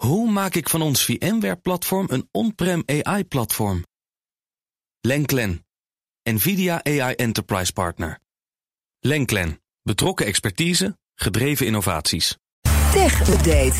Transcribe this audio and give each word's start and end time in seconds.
Hoe 0.00 0.30
maak 0.30 0.54
ik 0.54 0.68
van 0.68 0.82
ons 0.82 1.04
VMware-platform 1.04 2.06
een 2.10 2.28
on-prem 2.30 2.82
AI-platform? 2.86 3.84
Lenklen, 5.00 5.66
NVIDIA 6.22 6.84
AI 6.84 7.14
Enterprise 7.14 7.72
Partner. 7.72 8.18
Lenklen, 9.00 9.60
betrokken 9.82 10.26
expertise, 10.26 10.98
gedreven 11.14 11.66
innovaties. 11.66 12.36
Tech 12.92 13.28
Update. 13.28 13.76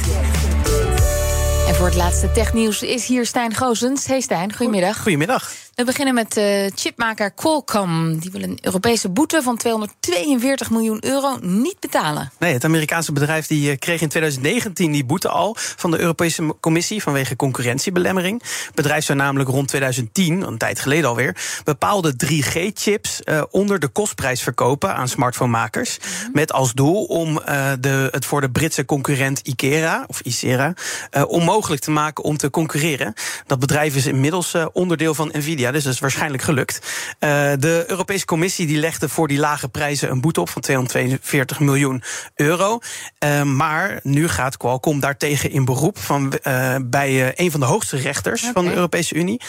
En 1.69 1.75
voor 1.75 1.87
het 1.87 1.97
laatste 1.97 2.33
technieuws 2.33 2.83
is 2.83 3.07
hier 3.07 3.27
Stijn 3.27 3.55
Goosens. 3.55 4.07
Hey 4.07 4.21
Stijn, 4.21 4.55
goedemiddag. 4.55 5.03
Goedemiddag. 5.03 5.53
We 5.75 5.85
beginnen 5.85 6.15
met 6.15 6.37
uh, 6.37 6.67
chipmaker 6.75 7.31
Qualcomm. 7.31 8.19
Die 8.19 8.31
wil 8.31 8.43
een 8.43 8.59
Europese 8.63 9.09
boete 9.09 9.43
van 9.43 9.57
242 9.57 10.71
miljoen 10.71 11.05
euro 11.05 11.39
niet 11.41 11.81
betalen. 11.81 12.33
Nee, 12.39 12.53
het 12.53 12.65
Amerikaanse 12.65 13.13
bedrijf 13.13 13.47
die 13.47 13.71
eh, 13.71 13.79
kreeg 13.79 14.01
in 14.01 14.09
2019 14.09 14.93
die 14.93 15.05
boete 15.05 15.29
al 15.29 15.57
van 15.57 15.91
de 15.91 15.99
Europese 15.99 16.55
Commissie 16.61 17.03
vanwege 17.03 17.37
concurrentiebelemmering. 17.37 18.43
Het 18.43 18.75
bedrijf 18.75 19.05
zou 19.05 19.19
namelijk 19.19 19.51
rond 19.51 19.69
2010, 19.69 20.43
een 20.43 20.59
tijd 20.59 20.81
geleden 20.81 21.09
alweer, 21.09 21.37
bepaalde 21.65 22.15
3G-chips 22.27 23.21
uh, 23.25 23.43
onder 23.51 23.79
de 23.79 23.89
kostprijs 23.89 24.43
verkopen 24.43 24.95
aan 24.95 25.09
smartphonemakers. 25.09 25.99
Mm 25.99 26.05
-hmm. 26.05 26.31
Met 26.33 26.53
als 26.53 26.73
doel 26.73 27.05
om 27.05 27.29
uh, 27.49 27.73
de, 27.81 28.09
het 28.11 28.25
voor 28.25 28.41
de 28.41 28.51
Britse 28.51 28.85
concurrent 28.85 29.41
Ikera, 29.41 30.05
of 30.07 30.21
Icera, 30.21 30.75
onmogelijk 31.27 31.83
te 31.83 31.91
maken 31.91 32.25
om 32.25 32.37
te 32.37 32.51
concurreren. 32.51 33.15
Dat 33.47 33.59
bedrijf 33.59 33.97
is 33.97 34.07
inmiddels 34.07 34.55
onderdeel 34.73 35.15
van 35.15 35.31
Nvidia 35.33 35.60
dus 35.69 35.85
dat 35.85 35.93
is 35.93 35.99
waarschijnlijk 35.99 36.43
gelukt. 36.43 36.79
Uh, 37.21 37.53
de 37.59 37.85
Europese 37.87 38.25
Commissie 38.25 38.67
die 38.67 38.79
legde 38.79 39.09
voor 39.09 39.29
die 39.29 39.39
lage 39.39 39.69
prijzen 39.69 40.11
een 40.11 40.21
boete 40.21 40.41
op 40.41 40.49
van 40.49 40.63
242 40.63 41.61
miljoen 41.61 42.03
euro. 42.35 42.79
Uh, 43.25 43.43
maar 43.43 44.01
nu 44.03 44.29
gaat 44.29 44.57
Qualcomm 44.57 45.01
daartegen 45.01 45.51
in 45.51 45.65
beroep 45.65 45.99
van, 45.99 46.33
uh, 46.43 46.77
bij 46.83 47.39
een 47.39 47.51
van 47.51 47.61
de 47.61 47.67
hoogste 47.67 47.97
rechters 47.97 48.41
okay. 48.41 48.53
van 48.53 48.65
de 48.65 48.75
Europese 48.75 49.15
Unie. 49.15 49.41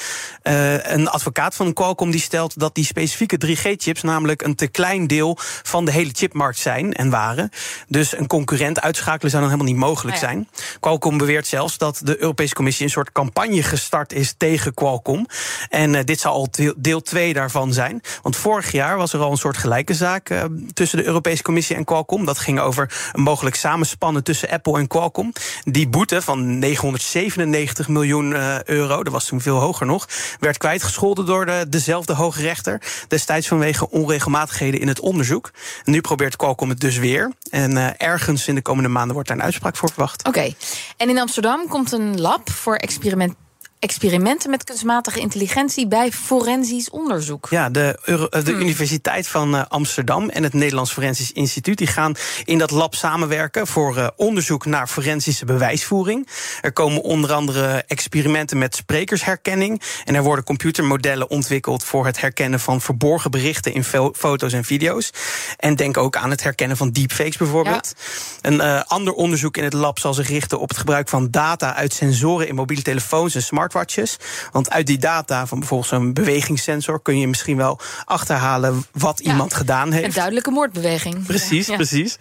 een 0.84 1.08
advocaat 1.08 1.56
van 1.56 1.74
Qualcomm 1.74 2.12
die 2.12 2.20
stelt 2.20 2.60
dat 2.60 2.76
die 2.76 2.86
specifieke 2.86 3.38
3G-chips 3.46 4.02
namelijk 4.02 4.42
een 4.42 4.56
te 4.56 4.68
klein 4.68 5.08
deel 5.08 5.38
van 5.64 5.86
de 5.86 5.92
hele 5.92 6.12
chipmarkt 6.14 6.60
zijn 6.60 6.94
en 6.94 7.10
waren. 7.10 7.50
Dus 7.88 8.18
een 8.18 8.28
concurrent 8.28 8.82
uitschakelen 8.82 9.32
zou 9.32 9.44
dan 9.44 9.52
helemaal 9.52 9.74
niet 9.74 9.84
mogelijk 9.84 10.16
Ah, 10.16 10.22
ja. 10.22 10.28
zijn. 10.28 10.48
Qualcomm 10.80 11.18
beweert 11.18 11.48
zelfs 11.48 11.78
dat 11.78 12.02
de 12.04 12.22
Europese 12.22 12.54
Commissie 12.54 12.86
een 12.86 12.92
soort 12.92 13.12
campagne 13.12 13.64
gestart 13.64 14.14
is 14.14 14.34
tegen 14.38 14.74
Qualcomm. 14.74 15.26
En 15.70 16.01
dit 16.04 16.20
zou 16.20 16.34
al 16.34 16.48
deel 16.78 17.02
2 17.02 17.34
daarvan 17.34 17.74
zijn. 17.74 18.02
Want 18.22 18.36
vorig 18.36 18.72
jaar 18.72 18.98
was 18.98 19.14
er 19.14 19.20
al 19.20 19.32
een 19.32 19.38
soort 19.38 19.58
gelijke 19.58 19.94
zaak 19.94 20.30
uh, 20.30 20.44
tussen 20.74 20.98
de 20.98 21.06
Europese 21.06 21.44
Commissie 21.44 21.76
en 21.76 21.84
Qualcomm. 21.84 22.26
Dat 22.26 22.40
ging 22.40 22.60
over 22.60 23.12
een 23.14 23.22
mogelijk 23.22 23.56
samenspannen 23.56 24.24
tussen 24.24 24.50
Apple 24.50 24.78
en 24.78 24.88
Qualcomm. 24.88 25.34
Die 25.64 25.90
boete 25.90 26.22
van 26.22 26.60
997 26.60 27.88
miljoen 27.88 28.32
uh, 28.32 28.64
euro, 28.64 29.04
dat 29.04 29.14
was 29.14 29.26
toen 29.26 29.42
veel 29.42 29.60
hoger 29.60 29.86
nog, 29.86 30.08
werd 30.40 30.58
kwijtgescholden 30.58 31.26
door 31.26 31.46
de, 31.46 31.66
dezelfde 31.70 32.14
hoge 32.14 32.42
rechter. 32.42 32.82
Destijds 33.08 33.48
vanwege 33.48 33.90
onregelmatigheden 33.90 34.80
in 34.80 34.88
het 34.88 35.00
onderzoek. 35.00 35.52
Nu 35.84 36.02
probeert 36.02 36.36
Qualcomm 36.36 36.70
het 36.70 36.80
dus 36.80 36.98
weer. 36.98 37.32
En 37.50 37.98
ergens 37.98 38.48
in 38.48 38.56
de 38.56 38.62
komende 38.62 38.90
maanden 38.90 39.14
wordt 39.14 39.28
daar 39.28 39.38
een 39.38 39.44
uitspraak 39.44 39.78
voor 39.78 39.90
verwacht. 39.90 40.28
Oké. 40.28 40.54
En 40.98 41.10
in 41.10 41.20
Amsterdam 41.20 41.68
komt 41.68 41.92
een 41.92 42.22
lab 42.22 42.50
voor 42.50 42.76
experiment 42.76 43.36
experimenten 43.82 44.50
met 44.50 44.64
kunstmatige 44.64 45.20
intelligentie 45.20 45.88
bij 45.88 46.12
forensisch 46.12 46.90
onderzoek. 46.90 47.48
Ja, 47.50 47.70
de, 47.70 48.00
de 48.30 48.42
hmm. 48.44 48.60
Universiteit 48.60 49.28
van 49.28 49.56
uh, 49.56 49.64
Amsterdam 49.68 50.30
en 50.30 50.44
het 50.44 50.54
Nederlands 50.54 50.92
Forensisch 50.92 51.32
Instituut 51.32 51.78
die 51.78 51.88
gaan 51.88 52.16
in 52.44 52.58
dat 52.58 52.72
lab 52.72 52.96
samenwerken 52.96 53.68
voor 53.68 53.98
uh, 53.98 54.08
onderzoek 54.16 54.66
naar 54.66 54.88
forensische 54.88 55.46
bewijsvoering. 55.46 56.28
Er 56.62 56.74
komen 56.74 57.02
onder 57.02 57.34
andere 57.34 57.84
experimenten 57.88 58.58
met 58.58 58.76
sprekersherkenning 58.76 59.82
en 60.06 60.16
er 60.16 60.24
worden 60.24 60.46
computermodellen 60.46 61.30
ontwikkeld 61.30 61.84
voor 61.84 62.06
het 62.06 62.22
herkennen 62.22 62.60
van 62.60 62.82
verborgen 62.82 63.32
berichten 63.32 63.74
in 63.74 63.84
fo 63.84 64.12
foto's 64.16 64.54
en 64.54 64.64
video's. 64.64 65.10
En 65.58 65.76
denk 65.76 65.98
ook 65.98 66.16
aan 66.16 66.30
het 66.30 66.44
herkennen 66.44 66.78
van 66.78 66.92
deepfakes 66.92 67.38
bijvoorbeeld. 67.38 67.94
Ja. 68.42 68.50
Een 68.50 68.56
uh, 68.56 68.82
ander 68.88 69.14
onderzoek 69.14 69.58
in 69.58 69.64
het 69.64 69.74
lab 69.74 70.00
zal 70.00 70.14
zich 70.14 70.28
richten 70.28 70.60
op 70.60 70.70
het 70.70 70.78
gebruik 70.78 71.10
van 71.10 71.32
data 71.32 71.76
uit 71.76 71.94
sensoren 71.94 72.48
in 72.48 72.56
mobiele 72.56 72.84
telefoons 72.84 73.36
en 73.36 73.44
smartphones 73.44 73.70
smartwatches. 73.72 74.18
Want 74.52 74.70
uit 74.70 74.88
die 74.88 74.98
data 74.98 75.48
van 75.48 75.60
bijvoorbeeld 75.60 75.90
zo'n 75.90 76.14
bewegingssensor 76.14 77.02
kun 77.02 77.20
je 77.20 77.28
misschien 77.28 77.58
wel 77.58 77.80
achterhalen 78.06 78.86
wat 78.92 79.22
ja, 79.24 79.32
iemand 79.32 79.54
gedaan 79.54 79.92
heeft. 79.92 80.06
Een 80.06 80.14
duidelijke 80.14 80.52
moordbeweging. 80.52 81.26
Precies, 81.26 81.68
ja. 81.68 81.76
precies. 81.76 82.18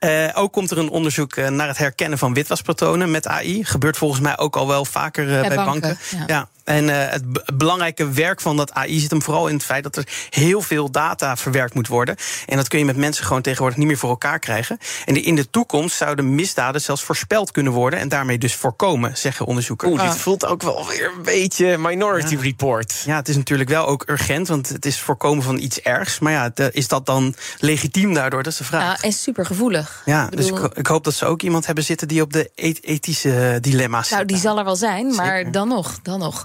Uh, 0.00 0.28
ook 0.34 0.52
komt 0.52 0.70
er 0.70 0.78
een 0.78 0.88
onderzoek 0.88 1.36
uh, 1.36 1.48
naar 1.48 1.68
het 1.68 1.78
herkennen 1.78 2.18
van 2.18 2.34
witwaspatronen 2.34 3.10
met 3.10 3.26
AI. 3.26 3.64
Gebeurt 3.64 3.96
volgens 3.96 4.20
mij 4.20 4.38
ook 4.38 4.56
al 4.56 4.68
wel 4.68 4.84
vaker 4.84 5.26
bij, 5.26 5.48
bij, 5.48 5.56
banken. 5.56 5.80
banken. 5.80 6.26
Ja. 6.26 6.48
En 6.64 6.84
uh, 6.88 6.94
het 7.10 7.56
belangrijke 7.56 8.10
werk 8.10 8.40
van 8.40 8.56
dat 8.56 8.72
AI 8.72 8.98
zit 8.98 9.10
hem 9.10 9.22
vooral 9.22 9.48
in 9.48 9.54
het 9.54 9.64
feit 9.64 9.82
dat 9.82 9.96
er 9.96 10.08
heel 10.30 10.62
veel 10.62 10.90
data 10.90 11.36
verwerkt 11.36 11.74
moet 11.74 11.88
worden. 11.88 12.16
En 12.46 12.56
dat 12.56 12.68
kun 12.68 12.78
je 12.78 12.84
met 12.84 12.96
mensen 12.96 13.24
gewoon 13.24 13.42
tegenwoordig 13.42 13.78
niet 13.78 13.86
meer 13.86 13.96
voor 13.96 14.10
elkaar 14.10 14.38
krijgen. 14.38 14.78
En 15.04 15.22
in 15.22 15.34
de 15.34 15.50
toekomst 15.50 15.96
zouden 15.96 16.34
misdaden 16.34 16.80
zelfs 16.80 17.02
voorspeld 17.02 17.50
kunnen 17.50 17.72
worden 17.72 17.98
en 17.98 18.08
daarmee 18.08 18.38
dus 18.38 18.54
voorkomen, 18.54 19.16
zeggen 19.16 19.46
onderzoekers. 19.46 19.90
Oeh, 19.90 20.02
dit 20.02 20.16
voelt 20.16 20.46
ook 20.46 20.62
wel 20.62 20.86
weer 20.86 21.12
een 21.16 21.22
beetje 21.22 21.78
Minority 21.78 22.34
ja. 22.34 22.40
Report. 22.40 23.02
Ja, 23.06 23.16
het 23.16 23.28
is 23.28 23.36
natuurlijk 23.36 23.68
wel 23.68 23.86
ook 23.86 24.04
urgent, 24.06 24.48
want 24.48 24.68
het 24.68 24.86
is 24.86 25.00
voorkomen 25.00 25.44
van 25.44 25.58
iets 25.58 25.80
ergs. 25.80 26.18
Maar 26.18 26.32
ja, 26.32 26.50
de, 26.54 26.70
is 26.72 26.88
dat 26.88 27.06
dan 27.06 27.34
legitiem 27.58 28.14
daardoor? 28.14 28.42
Dat 28.42 28.52
is 28.52 28.58
de 28.58 28.64
vraag. 28.64 29.02
Ja, 29.02 29.06
en 29.08 29.12
supergevoelig. 29.12 30.02
Ja, 30.04 30.26
dus 30.26 30.46
ik, 30.46 30.58
ik, 30.74 30.86
hoop 30.86 31.04
dat 31.04 31.14
ze 31.14 31.26
ook 31.26 31.42
iemand 31.42 31.66
hebben 31.66 31.84
zitten 31.84 32.08
die 32.08 32.22
op 32.22 32.32
de 32.32 32.50
ethische 32.80 33.58
dilemma's 33.60 34.10
Nou, 34.10 34.24
die 34.24 34.36
zal 34.36 34.58
er 34.58 34.64
wel 34.64 34.76
zijn, 34.76 35.14
maar 35.14 35.36
Zeker. 35.36 35.52
dan 35.52 35.68
nog, 35.68 35.98
dan 36.02 36.18
nog. 36.18 36.44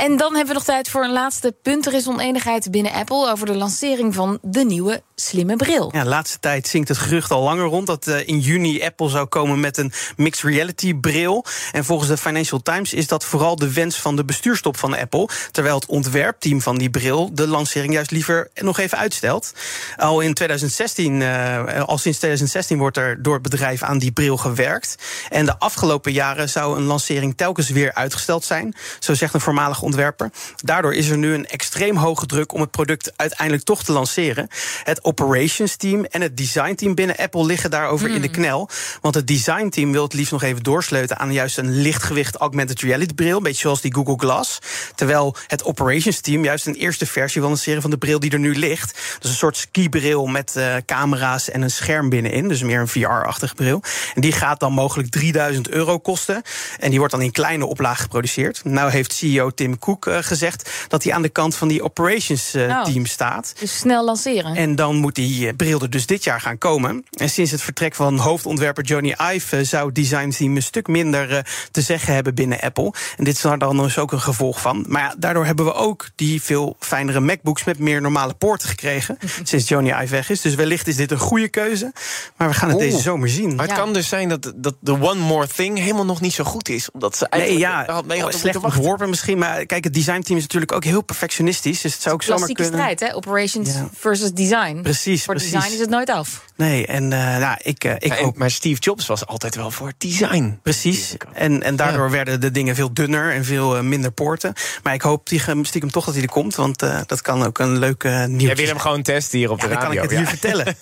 En 0.00 0.16
dan 0.16 0.34
hebben 0.34 0.46
we 0.46 0.54
nog 0.54 0.64
tijd 0.64 0.88
voor 0.88 1.04
een 1.04 1.12
laatste 1.12 1.54
punt. 1.62 1.86
Er 1.86 1.94
is 1.94 2.08
oneenigheid 2.08 2.70
binnen 2.70 2.92
Apple 2.92 3.30
over 3.30 3.46
de 3.46 3.54
lancering 3.54 4.14
van 4.14 4.38
de 4.42 4.64
nieuwe 4.64 5.02
slimme 5.14 5.56
bril. 5.56 5.90
Ja, 5.92 6.02
de 6.02 6.08
laatste 6.08 6.38
tijd 6.38 6.68
zinkt 6.68 6.88
het 6.88 6.98
gerucht 6.98 7.30
al 7.30 7.42
langer 7.42 7.64
rond 7.64 7.86
dat 7.86 8.06
uh, 8.06 8.28
in 8.28 8.38
juni 8.38 8.84
Apple 8.84 9.08
zou 9.08 9.26
komen 9.26 9.60
met 9.60 9.76
een 9.76 9.92
mixed 10.16 10.50
reality 10.50 10.94
bril. 10.94 11.44
En 11.72 11.84
volgens 11.84 12.08
de 12.08 12.16
Financial 12.16 12.62
Times 12.62 12.92
is 12.92 13.06
dat 13.06 13.24
vooral 13.24 13.56
de 13.56 13.72
wens 13.72 13.96
van 13.96 14.16
de 14.16 14.24
bestuurstop 14.24 14.76
van 14.76 14.96
Apple. 14.96 15.28
Terwijl 15.50 15.74
het 15.74 15.86
ontwerpteam 15.86 16.60
van 16.60 16.78
die 16.78 16.90
bril 16.90 17.30
de 17.34 17.46
lancering 17.46 17.92
juist 17.92 18.10
liever 18.10 18.50
nog 18.54 18.78
even 18.78 18.98
uitstelt. 18.98 19.52
Al 19.96 20.20
in 20.20 20.34
2016, 20.34 21.20
uh, 21.20 21.82
al 21.82 21.98
sinds 21.98 22.18
2016 22.18 22.78
wordt 22.78 22.96
er 22.96 23.22
door 23.22 23.34
het 23.34 23.42
bedrijf 23.42 23.82
aan 23.82 23.98
die 23.98 24.12
bril 24.12 24.36
gewerkt. 24.36 24.94
En 25.28 25.44
de 25.44 25.58
afgelopen 25.58 26.12
jaren 26.12 26.48
zou 26.48 26.76
een 26.76 26.84
lancering 26.84 27.36
telkens 27.36 27.68
weer 27.68 27.94
uitgesteld 27.94 28.44
zijn. 28.44 28.74
Zo 28.98 29.14
zegt 29.14 29.34
een 29.34 29.40
voormalig 29.40 29.82
ontwerper. 29.90 30.30
Daardoor 30.56 30.94
is 30.94 31.08
er 31.08 31.18
nu 31.18 31.34
een 31.34 31.46
extreem 31.46 31.96
hoge 31.96 32.26
druk 32.26 32.52
om 32.52 32.60
het 32.60 32.70
product 32.70 33.12
uiteindelijk 33.16 33.64
toch 33.64 33.84
te 33.84 33.92
lanceren. 33.92 34.48
Het 34.84 35.04
operations 35.04 35.76
team 35.76 36.04
en 36.04 36.20
het 36.20 36.36
design 36.36 36.74
team 36.74 36.94
binnen 36.94 37.16
Apple 37.16 37.46
liggen 37.46 37.70
daarover 37.70 38.08
mm. 38.08 38.14
in 38.14 38.20
de 38.20 38.30
knel. 38.30 38.68
Want 39.00 39.14
het 39.14 39.26
design 39.26 39.68
team 39.68 39.92
wil 39.92 40.02
het 40.02 40.12
liefst 40.12 40.32
nog 40.32 40.42
even 40.42 40.62
doorsleuten 40.62 41.18
aan 41.18 41.32
juist 41.32 41.58
een 41.58 41.80
lichtgewicht 41.82 42.36
augmented 42.36 42.80
reality 42.80 43.14
bril. 43.14 43.36
Een 43.36 43.42
beetje 43.42 43.60
zoals 43.60 43.80
die 43.80 43.94
Google 43.94 44.18
Glass. 44.18 44.58
Terwijl 44.94 45.36
het 45.46 45.64
operations 45.64 46.20
team 46.20 46.44
juist 46.44 46.66
een 46.66 46.74
eerste 46.74 47.06
versie 47.06 47.40
wil 47.40 47.50
lanceren 47.50 47.82
van 47.82 47.90
de 47.90 47.98
bril 47.98 48.20
die 48.20 48.30
er 48.30 48.38
nu 48.38 48.54
ligt. 48.54 48.98
Dus 49.20 49.30
een 49.30 49.36
soort 49.36 49.56
skibril 49.56 50.26
met 50.26 50.54
uh, 50.56 50.76
camera's 50.86 51.50
en 51.50 51.62
een 51.62 51.70
scherm 51.70 52.08
binnenin. 52.08 52.48
Dus 52.48 52.62
meer 52.62 52.80
een 52.80 52.88
VR-achtige 52.88 53.54
bril. 53.54 53.82
En 54.14 54.20
die 54.20 54.32
gaat 54.32 54.60
dan 54.60 54.72
mogelijk 54.72 55.10
3000 55.10 55.68
euro 55.68 55.98
kosten. 55.98 56.42
En 56.78 56.90
die 56.90 56.98
wordt 56.98 57.14
dan 57.14 57.22
in 57.22 57.32
kleine 57.32 57.66
oplagen 57.66 58.02
geproduceerd. 58.02 58.60
Nou 58.64 58.90
heeft 58.90 59.12
CEO 59.12 59.50
Tim 59.50 59.78
Cook 59.80 60.06
uh, 60.06 60.16
gezegd 60.20 60.70
dat 60.88 61.04
hij 61.04 61.12
aan 61.12 61.22
de 61.22 61.28
kant 61.28 61.54
van 61.56 61.68
die 61.68 61.82
operations 61.82 62.54
uh, 62.54 62.62
oh, 62.68 62.84
team 62.84 63.06
staat. 63.06 63.52
Dus 63.58 63.78
snel 63.78 64.04
lanceren. 64.04 64.56
En 64.56 64.74
dan 64.74 64.96
moet 64.96 65.14
die 65.14 65.46
uh, 65.46 65.52
bril 65.56 65.80
er 65.80 65.90
dus 65.90 66.06
dit 66.06 66.24
jaar 66.24 66.40
gaan 66.40 66.58
komen. 66.58 67.04
En 67.10 67.30
sinds 67.30 67.50
het 67.50 67.62
vertrek 67.62 67.94
van 67.94 68.18
hoofdontwerper 68.18 68.84
Johnny 68.84 69.14
Ive 69.34 69.64
zou 69.64 69.86
het 69.86 69.94
design 69.94 70.28
team 70.28 70.56
een 70.56 70.62
stuk 70.62 70.86
minder 70.88 71.46
te 71.70 71.80
zeggen 71.80 72.14
hebben 72.14 72.34
binnen 72.34 72.60
Apple. 72.60 72.92
En 73.16 73.24
dit 73.24 73.34
is 73.34 73.40
daar 73.40 73.58
dan 73.58 73.76
dus 73.76 73.98
ook 73.98 74.12
een 74.12 74.20
gevolg 74.20 74.60
van. 74.60 74.84
Maar 74.88 75.02
ja, 75.02 75.14
daardoor 75.18 75.44
hebben 75.46 75.64
we 75.64 75.72
ook 75.74 76.08
die 76.14 76.42
veel 76.42 76.76
fijnere 76.80 77.20
MacBooks 77.20 77.64
met 77.64 77.78
meer 77.78 78.00
normale 78.00 78.34
poorten 78.34 78.68
gekregen. 78.68 79.18
sinds 79.42 79.68
Johnny 79.68 79.90
Ive 80.02 80.06
weg 80.14 80.30
is. 80.30 80.40
Dus 80.40 80.54
wellicht 80.54 80.86
is 80.86 80.96
dit 80.96 81.10
een 81.10 81.18
goede 81.18 81.48
keuze. 81.48 81.92
Maar 82.36 82.48
we 82.48 82.54
gaan 82.54 82.68
het 82.68 82.78
Oeh. 82.78 82.86
deze 82.90 83.02
zomer 83.02 83.28
zien. 83.28 83.54
Maar 83.54 83.66
het 83.66 83.76
Ja. 83.76 83.82
kan 83.82 83.92
dus 83.92 84.08
zijn 84.08 84.28
dat, 84.28 84.52
dat 84.56 84.74
de 84.80 84.92
One 84.92 85.20
More 85.20 85.46
Thing 85.46 85.78
helemaal 85.78 86.04
nog 86.04 86.20
niet 86.20 86.32
zo 86.32 86.44
goed 86.44 86.68
is. 86.68 86.90
Omdat 86.90 87.16
ze 87.16 87.26
eigenlijk 87.28 87.62
Nee, 87.62 87.70
ja, 87.72 87.84
daar 87.84 87.94
had 87.94 88.06
mee 88.06 88.20
hadden 88.20 88.40
slecht 88.40 88.44
moeten 88.54 88.60
wachten. 88.62 88.80
ontworpen 88.80 89.08
misschien. 89.08 89.38
Maar 89.38 89.59
kijk, 89.66 89.84
het 89.84 89.94
designteam 89.94 90.36
is 90.36 90.42
natuurlijk 90.42 90.72
ook 90.72 90.84
heel 90.84 91.02
perfectionistisch. 91.02 91.80
Dus 91.80 91.92
het 91.92 92.02
zou 92.02 92.14
ook 92.14 92.22
zomaar 92.22 92.38
Klassieke 92.38 92.62
kunnen. 92.62 92.80
strijd, 92.80 93.10
hè? 93.10 93.16
Operations 93.16 93.72
Ja. 93.72 93.88
versus 93.94 94.32
design. 94.32 94.80
Precies, 94.82 95.24
Voor 95.24 95.34
precies. 95.34 95.52
design 95.52 95.72
is 95.72 95.80
het 95.80 95.90
nooit 95.90 96.10
af. 96.10 96.44
Nee, 96.56 96.86
en 96.86 97.02
uh, 97.02 97.36
nou, 97.36 97.56
ik, 97.62 97.84
uh, 97.84 97.92
ik 97.92 98.04
ja, 98.04 98.16
en, 98.16 98.24
ook. 98.24 98.36
Maar 98.36 98.50
Steve 98.50 98.80
Jobs 98.80 99.06
was 99.06 99.26
altijd 99.26 99.54
wel 99.54 99.70
voor 99.70 99.92
design. 99.98 100.58
Precies. 100.62 101.16
En, 101.32 101.62
en 101.62 101.76
daardoor 101.76 102.04
ja. 102.04 102.10
werden 102.10 102.40
de 102.40 102.50
dingen 102.50 102.74
veel 102.74 102.94
dunner 102.94 103.32
en 103.32 103.44
veel 103.44 103.76
uh, 103.76 103.82
minder 103.82 104.10
poorten. 104.10 104.52
Maar 104.82 104.94
ik 104.94 105.02
hoop 105.02 105.28
stiekem 105.62 105.90
toch 105.90 106.04
dat 106.04 106.14
hij 106.14 106.22
er 106.22 106.28
komt, 106.28 106.54
want 106.54 106.78
dat 107.06 107.22
kan 107.22 107.42
ook 107.42 107.58
een 107.58 107.78
leuke 107.78 108.24
nieuws. 108.28 108.42
Jij 108.42 108.56
wil 108.56 108.66
hem 108.66 108.78
gewoon 108.78 109.02
testen 109.02 109.38
hier 109.38 109.50
op 109.50 109.60
ja, 109.60 109.66
de 109.66 109.74
radio. 109.74 109.88
Dan 109.88 109.96
kan 109.96 110.04
ik 110.04 110.10
het 110.10 110.18
hier 110.18 110.38
vertellen. 110.38 110.76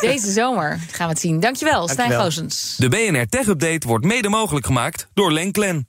Deze 0.10 0.32
zomer 0.32 0.78
gaan 0.90 1.06
we 1.06 1.12
het 1.12 1.22
zien. 1.22 1.40
Dankjewel, 1.40 1.88
Stijn 1.88 2.12
Goosens. 2.12 2.74
De 2.76 2.88
BNR 2.88 3.26
Tech 3.28 3.46
Update 3.46 3.86
wordt 3.86 4.04
mede 4.04 4.28
mogelijk 4.28 4.66
gemaakt 4.66 5.08
door 5.14 5.32
Lenklen. 5.32 5.88